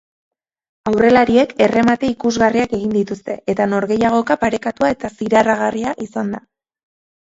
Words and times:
Aurrelariek 0.91 1.53
erremate 1.65 2.09
ikusgarriak 2.15 2.75
egin 2.79 2.97
dituzte 2.97 3.37
eta 3.55 3.71
norgehiagoka 3.77 4.41
parekatua 4.49 4.93
eta 4.99 5.17
zirarragarria 5.17 5.99
izan 6.11 6.39
da. 6.39 6.47